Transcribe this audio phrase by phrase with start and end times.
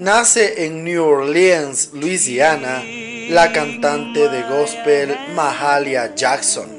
[0.00, 2.82] nace en New Orleans, Louisiana,
[3.28, 6.70] la cantante de gospel Mahalia Jackson.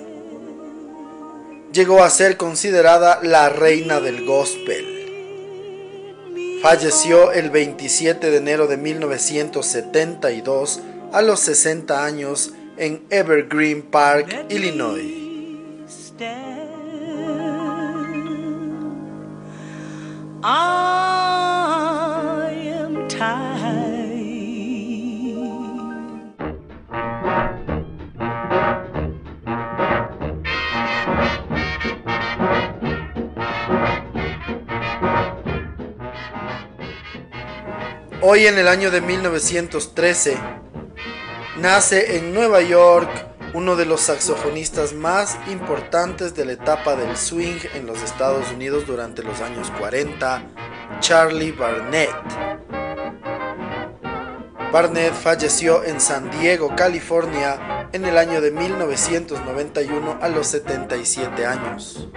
[1.71, 4.87] Llegó a ser considerada la reina del gospel.
[6.63, 10.81] Falleció el 27 de enero de 1972
[11.13, 15.21] a los 60 años en Evergreen Park, Illinois.
[38.23, 40.37] Hoy en el año de 1913
[41.57, 43.09] nace en Nueva York
[43.55, 48.85] uno de los saxofonistas más importantes de la etapa del swing en los Estados Unidos
[48.85, 50.43] durante los años 40,
[50.99, 52.13] Charlie Barnett.
[54.71, 62.07] Barnett falleció en San Diego, California, en el año de 1991 a los 77 años.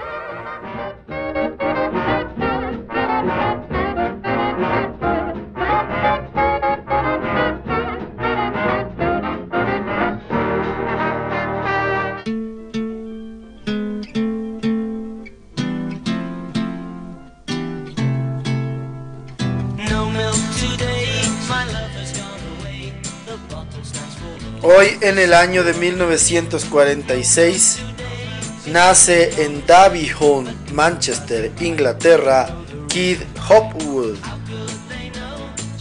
[24.84, 27.78] Hoy en el año de 1946
[28.66, 32.54] nace en Davyhulme, Manchester, Inglaterra,
[32.90, 34.18] Keith Hopwood.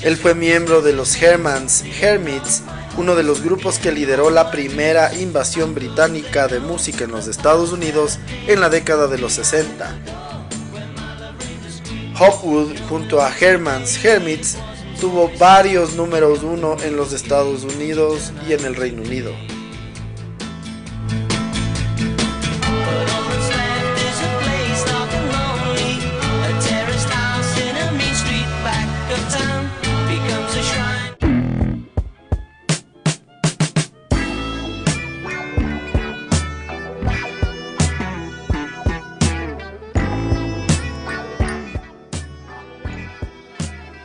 [0.04, 2.62] Él fue miembro de los Hermans Hermits,
[2.96, 7.74] uno de los grupos que lideró la primera invasión británica de música en los Estados
[7.74, 9.98] Unidos en la década de los 60.
[12.18, 14.56] Hopwood junto a Hermans Hermits
[15.04, 19.34] tuvo varios números uno en los Estados Unidos y en el Reino Unido.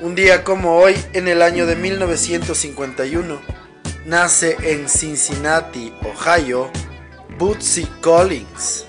[0.09, 3.43] Un día como hoy, en el año de 1951,
[4.07, 6.71] nace en Cincinnati, Ohio,
[7.37, 8.87] Bootsy Collins.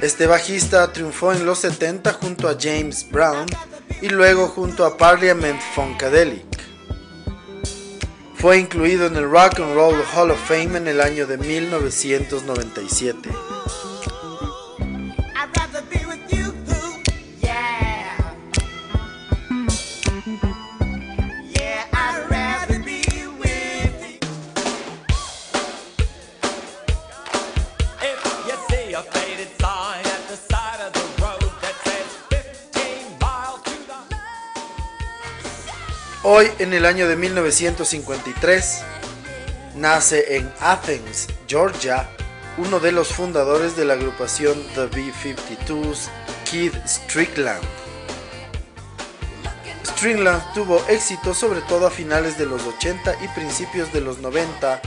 [0.00, 3.46] Este bajista triunfó en los 70 junto a James Brown
[4.00, 6.46] y luego junto a Parliament Funkadelic.
[8.36, 13.30] Fue incluido en el Rock and Roll Hall of Fame en el año de 1997.
[36.28, 38.82] Hoy, en el año de 1953,
[39.76, 42.08] nace en Athens, Georgia,
[42.58, 46.08] uno de los fundadores de la agrupación The B-52s,
[46.50, 47.62] Keith Strickland.
[49.84, 54.82] Strickland tuvo éxito sobre todo a finales de los 80 y principios de los 90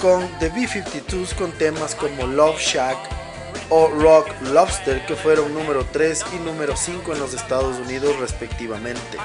[0.00, 2.98] con The B-52s con temas como Love Shack
[3.68, 9.18] o Rock Lobster que fueron número 3 y número 5 en los Estados Unidos respectivamente.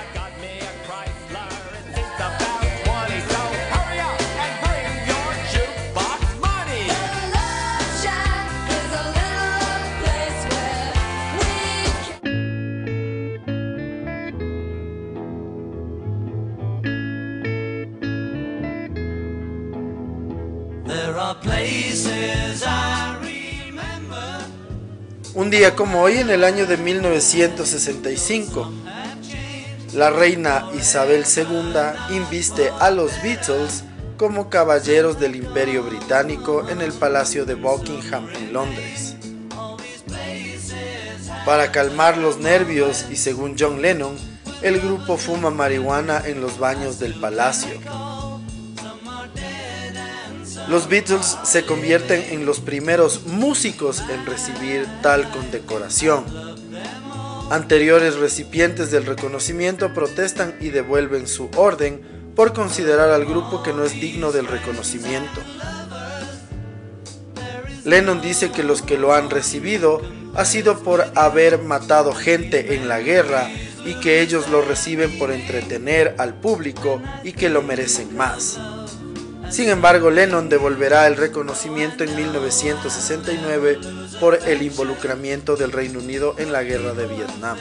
[25.49, 28.71] Un día como hoy en el año de 1965,
[29.95, 33.83] la reina Isabel II inviste a los Beatles
[34.15, 39.15] como caballeros del Imperio Británico en el Palacio de Buckingham en Londres.
[41.47, 44.15] Para calmar los nervios y según John Lennon,
[44.61, 47.79] el grupo fuma marihuana en los baños del palacio.
[50.69, 56.23] Los Beatles se convierten en los primeros músicos en recibir tal condecoración.
[57.49, 62.01] Anteriores recipientes del reconocimiento protestan y devuelven su orden
[62.35, 65.41] por considerar al grupo que no es digno del reconocimiento.
[67.83, 70.03] Lennon dice que los que lo han recibido
[70.35, 73.49] ha sido por haber matado gente en la guerra
[73.85, 78.59] y que ellos lo reciben por entretener al público y que lo merecen más.
[79.49, 83.79] Sin embargo, Lennon devolverá el reconocimiento en 1969
[84.19, 87.57] por el involucramiento del Reino Unido en la guerra de Vietnam.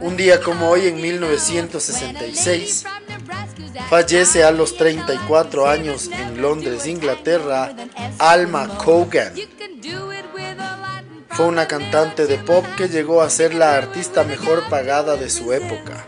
[0.00, 2.84] Un día como hoy en 1966
[3.88, 7.74] fallece a los 34 años en Londres, Inglaterra,
[8.18, 9.34] Alma Cogan.
[11.28, 15.52] Fue una cantante de pop que llegó a ser la artista mejor pagada de su
[15.52, 16.06] época.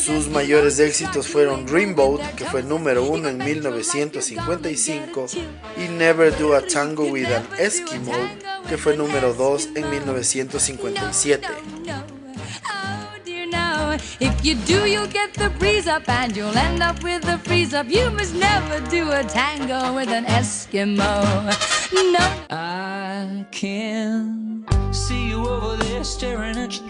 [0.00, 5.26] Sus mayores éxitos fueron Dreamboat, que fue número uno en 1955,
[5.76, 8.12] y Never Do a Tango with an Eskimo,
[8.66, 11.46] que fue número dos en 1957.
[14.20, 17.74] If you do, you'll get the breeze up and you'll end up with the freeze
[17.74, 17.88] up.
[17.88, 21.24] You must never do a tango with an Eskimo.
[21.92, 26.88] No, I can see you over there staring at your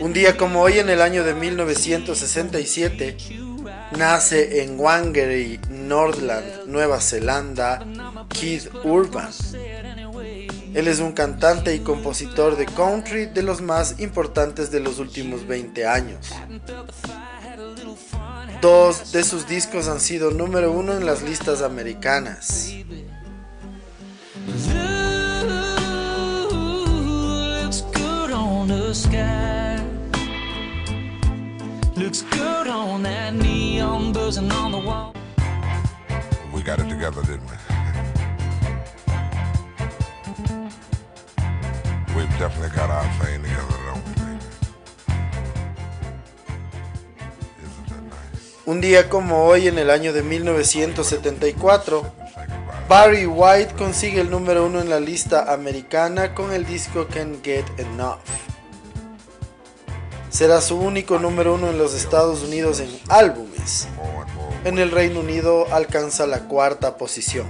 [0.00, 3.16] Un día como hoy en el año de 1967
[3.96, 7.84] nace en Whangarei, Nordland, Nueva Zelanda,
[8.28, 9.30] Keith Urban.
[10.74, 15.46] Él es un cantante y compositor de country de los más importantes de los últimos
[15.46, 16.32] 20 años.
[18.60, 22.72] Dos de sus discos han sido número uno en las listas americanas.
[31.96, 35.14] Looks good on that neon buzzing on the wall.
[36.52, 37.56] We got it together, didn't we?
[42.16, 43.83] We've definitely got our thing together,
[48.66, 52.12] Un día como hoy, en el año de 1974,
[52.88, 57.66] Barry White consigue el número uno en la lista americana con el disco Can't Get
[57.78, 58.20] Enough
[60.34, 63.86] será su único número uno en los Estados Unidos en álbumes.
[64.64, 67.46] En el Reino Unido alcanza la cuarta posición.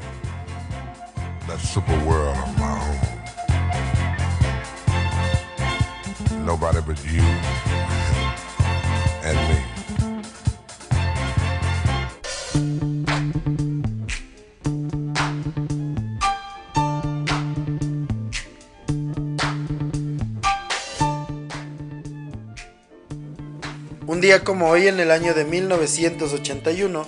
[24.14, 27.04] Un día como hoy, en el año de 1981,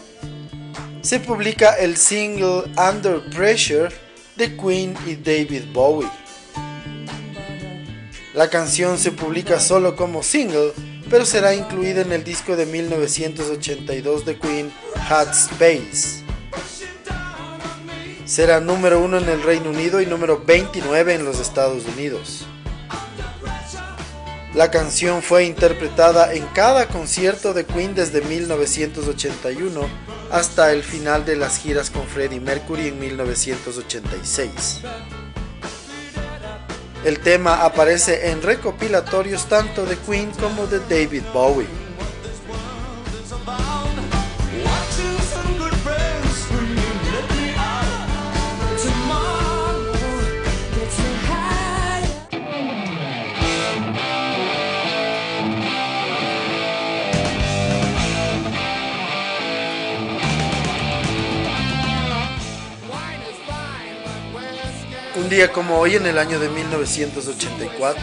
[1.02, 3.90] se publica el single Under Pressure
[4.34, 6.10] de Queen y David Bowie.
[8.34, 10.72] La canción se publica solo como single,
[11.08, 14.72] pero será incluida en el disco de 1982 de Queen,
[15.08, 16.25] Hot Space.
[18.25, 22.46] Será número uno en el Reino Unido y número 29 en los Estados Unidos.
[24.56, 29.82] La canción fue interpretada en cada concierto de Queen desde 1981
[30.30, 34.80] hasta el final de las giras con Freddie Mercury en 1986.
[37.04, 41.86] El tema aparece en recopilatorios tanto de Queen como de David Bowie.
[65.26, 68.00] Un día como hoy en el año de 1984,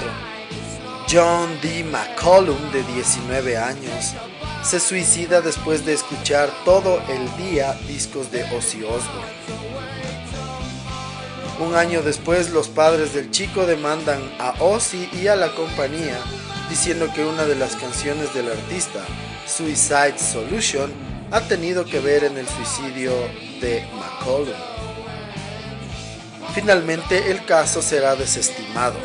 [1.10, 1.86] John D.
[1.86, 4.14] McCollum, de 19 años,
[4.62, 9.32] se suicida después de escuchar todo el día discos de Ozzy Osbourne.
[11.66, 16.20] Un año después, los padres del chico demandan a Ozzy y a la compañía
[16.70, 19.00] diciendo que una de las canciones del artista,
[19.48, 20.92] Suicide Solution,
[21.32, 23.14] ha tenido que ver en el suicidio
[23.62, 24.73] de McCollum.
[26.54, 28.98] Finalmente, el caso será desestimado.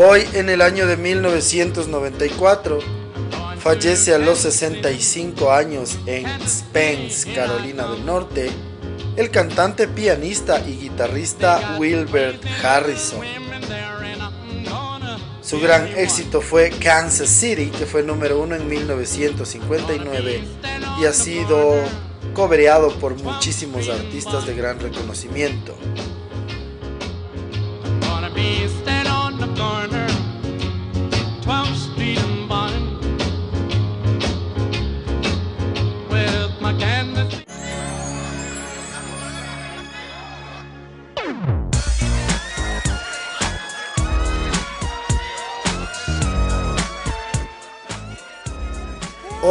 [0.00, 2.97] Hoy, en el año de 1994,
[3.58, 8.50] fallece a los 65 años en Spence, Carolina del Norte,
[9.16, 13.20] el cantante, pianista y guitarrista Wilbert Harrison.
[15.40, 20.40] Su gran éxito fue Kansas City, que fue número uno en 1959
[21.00, 21.74] y ha sido
[22.34, 25.74] cobreado por muchísimos artistas de gran reconocimiento.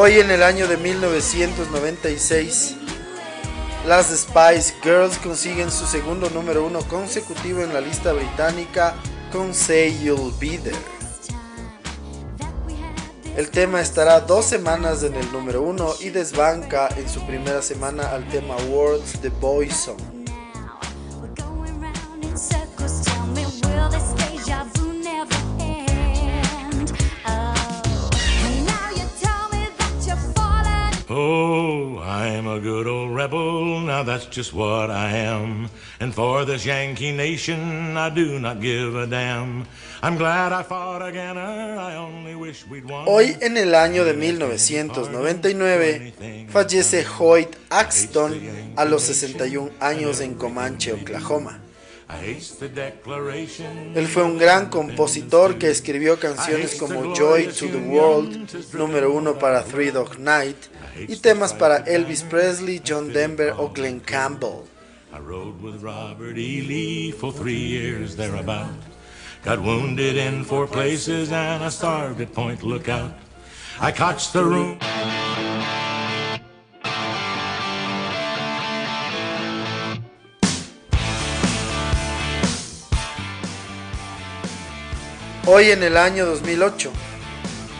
[0.08, 2.78] Hoy en el año de 1996,
[3.86, 8.96] las Spice Girls consiguen su segundo número uno consecutivo en la lista británica
[9.34, 10.78] con Say You'll Be There.
[13.36, 18.12] El tema estará dos semanas en el número uno y desbanca en su primera semana
[18.12, 19.70] al tema Words The Boy
[32.58, 35.70] a good old rebel, now that's just what I am.
[36.00, 39.68] And for this Yankee nation, I do not give a damn.
[40.02, 43.06] I'm glad I fought again, I only wish we'd won.
[43.06, 48.34] Hoy, en el año de 1999, fallece Hoyt Axton
[48.76, 51.60] a los 61 años en Comanche, Oklahoma.
[53.96, 59.38] Él fue un gran compositor que escribió canciones como Joy to the World, número uno
[59.38, 60.58] para Three Dog Night,
[60.98, 64.64] y temas para Elvis Presley, John Denver o Glenn Campbell.
[65.14, 66.62] I rode with Robert E.
[66.62, 68.70] Lee for three years thereabout.
[69.44, 73.12] Got wounded in four places and I starved at Point Lookout.
[73.80, 74.78] I caught the room.
[85.50, 86.92] Hoy en el año 2008,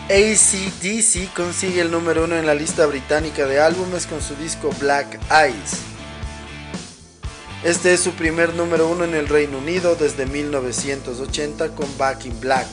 [0.08, 5.20] ACDC consigue el número uno en la lista británica de álbumes con su disco Black
[5.30, 5.82] Eyes.
[7.62, 12.40] Este es su primer número uno en el Reino Unido desde 1980 con Back in
[12.40, 12.68] Black.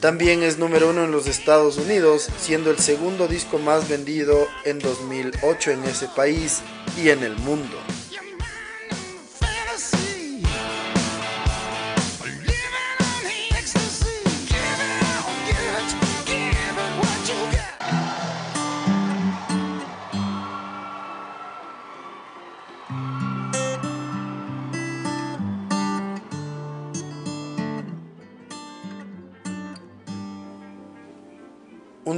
[0.00, 4.80] También es número uno en los Estados Unidos, siendo el segundo disco más vendido en
[4.80, 6.62] 2008 en ese país
[7.00, 7.76] y en el mundo.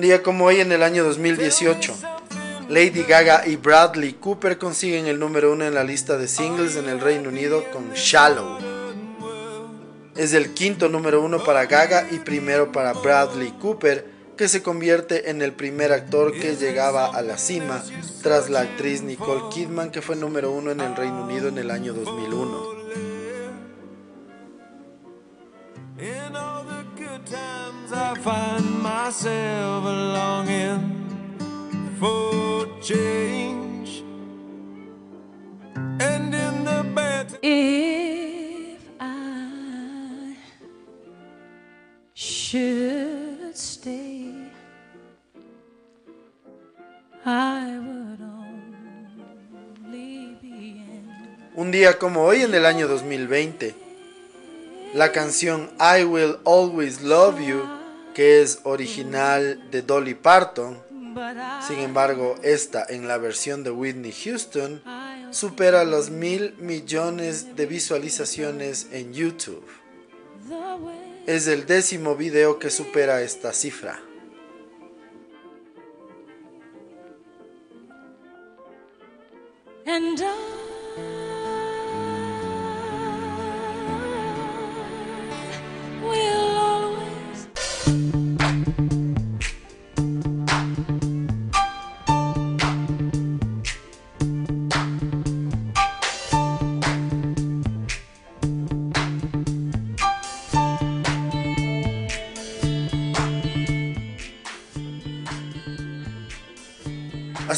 [0.01, 1.95] Un día como hoy en el año 2018,
[2.71, 6.89] Lady Gaga y Bradley Cooper consiguen el número uno en la lista de singles en
[6.89, 8.57] el Reino Unido con Shallow.
[10.17, 14.07] Es el quinto número uno para Gaga y primero para Bradley Cooper,
[14.39, 17.85] que se convierte en el primer actor que llegaba a la cima
[18.23, 21.71] tras la actriz Nicole Kidman, que fue número uno en el Reino Unido en el
[21.71, 22.81] año 2001.
[29.21, 31.37] Myself longing
[31.99, 34.03] for change.
[36.01, 37.39] And in the bed.
[37.43, 40.37] If I
[42.15, 44.33] should stay,
[47.27, 48.21] I would
[49.83, 51.11] only be in.
[51.57, 53.75] Un día como hoy en el año 2020,
[54.95, 57.80] la canción I Will Always Love You
[58.21, 60.79] que es original de Dolly Parton.
[61.67, 64.83] Sin embargo, esta en la versión de Whitney Houston
[65.31, 69.65] supera los mil millones de visualizaciones en YouTube.
[71.27, 73.99] Es el décimo video que supera esta cifra.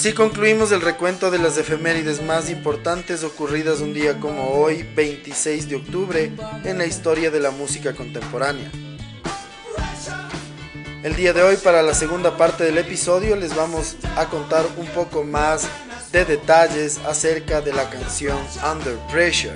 [0.02, 5.68] Así concluimos el recuento de las efemérides más importantes ocurridas un día como hoy, 26
[5.68, 6.32] de octubre,
[6.64, 8.68] en la historia de la música contemporánea.
[11.04, 14.86] El día de hoy, para la segunda parte del episodio, les vamos a contar un
[14.86, 15.68] poco más
[16.10, 18.38] de detalles acerca de la canción
[18.72, 19.54] Under Pressure.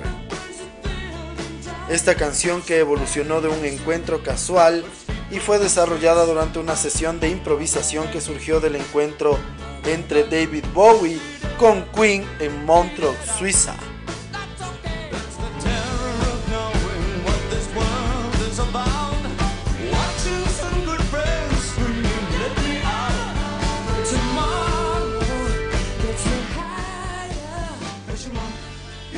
[1.89, 4.85] Esta canción que evolucionó de un encuentro casual
[5.29, 9.37] y fue desarrollada durante una sesión de improvisación que surgió del encuentro
[9.87, 11.19] entre David Bowie
[11.57, 13.75] con Queen en Montreux, Suiza.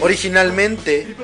[0.02, 1.16] Originalmente,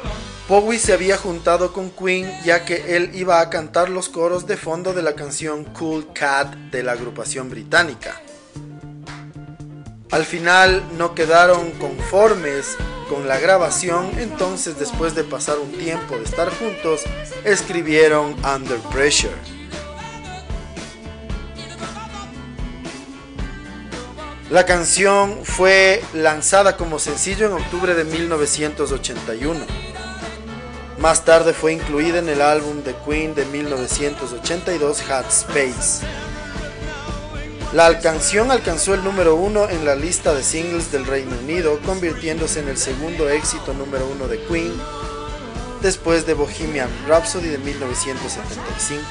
[0.49, 4.57] Bowie se había juntado con Queen ya que él iba a cantar los coros de
[4.57, 8.21] fondo de la canción Cool Cat de la agrupación británica.
[10.15, 12.77] Al final no quedaron conformes
[13.09, 17.01] con la grabación, entonces después de pasar un tiempo de estar juntos,
[17.43, 19.35] escribieron Under Pressure.
[24.49, 29.65] La canción fue lanzada como sencillo en octubre de 1981.
[30.97, 36.05] Más tarde fue incluida en el álbum de Queen de 1982 Hot Space.
[37.75, 42.61] La canción alcanzó el número uno en la lista de singles del Reino Unido, convirtiéndose
[42.61, 44.71] en el segundo éxito número uno de Queen,
[45.81, 49.03] después de Bohemian Rhapsody de 1975.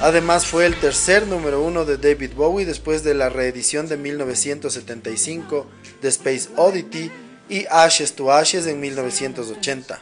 [0.00, 5.66] Además fue el tercer número uno de David Bowie después de la reedición de 1975
[6.00, 7.12] de Space Oddity
[7.50, 10.00] y Ashes to Ashes en 1980.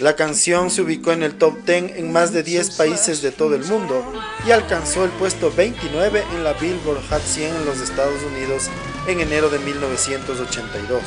[0.00, 3.54] La canción se ubicó en el top 10 en más de 10 países de todo
[3.54, 4.02] el mundo
[4.46, 8.70] y alcanzó el puesto 29 en la Billboard Hot 100 en los Estados Unidos
[9.06, 11.02] en enero de 1982.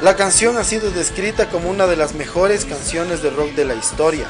[0.00, 3.74] La canción ha sido descrita como una de las mejores canciones de rock de la
[3.74, 4.28] historia.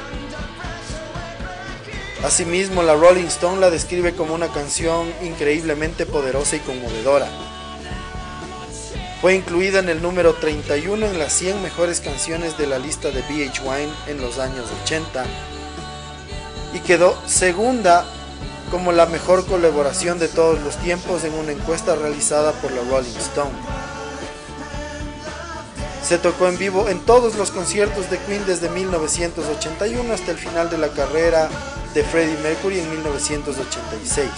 [2.25, 7.29] Asimismo, la Rolling Stone la describe como una canción increíblemente poderosa y conmovedora.
[9.21, 13.23] Fue incluida en el número 31 en las 100 mejores canciones de la lista de
[13.25, 15.27] VH1 en los años 80
[16.73, 18.07] y quedó segunda
[18.71, 23.17] como la mejor colaboración de todos los tiempos en una encuesta realizada por la Rolling
[23.19, 23.51] Stone.
[26.03, 30.71] Se tocó en vivo en todos los conciertos de Queen desde 1981 hasta el final
[30.71, 31.51] de la carrera
[31.93, 34.29] de Freddie Mercury en 1986.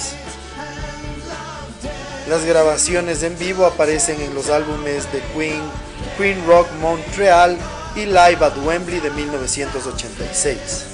[2.28, 5.60] Las grabaciones en vivo aparecen en los álbumes de Queen,
[6.16, 7.58] Queen Rock Montreal
[7.96, 10.86] y Live at Wembley de 1986.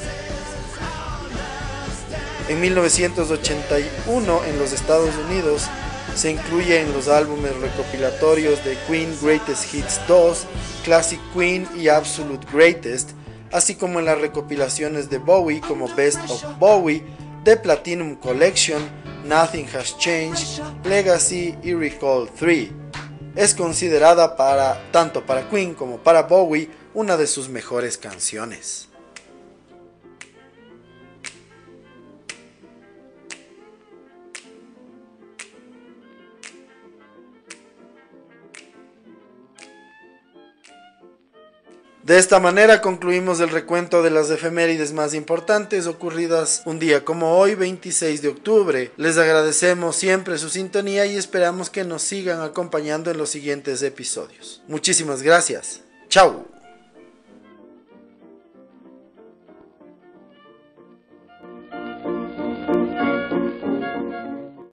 [2.48, 5.64] En 1981 en los Estados Unidos
[6.14, 10.46] se incluye en los álbumes recopilatorios de Queen Greatest Hits 2,
[10.82, 13.10] Classic Queen y Absolute Greatest,
[13.52, 17.04] así como en las recopilaciones de Bowie como Best of Bowie,
[17.48, 18.90] The Platinum Collection,
[19.24, 22.68] Nothing Has Changed, Legacy y Recall 3.
[23.36, 28.90] Es considerada para tanto para Queen como para Bowie una de sus mejores canciones.
[42.08, 47.36] De esta manera concluimos el recuento de las efemérides más importantes ocurridas un día como
[47.36, 48.90] hoy, 26 de octubre.
[48.96, 54.62] Les agradecemos siempre su sintonía y esperamos que nos sigan acompañando en los siguientes episodios.
[54.68, 55.82] Muchísimas gracias.
[56.08, 56.57] Chao.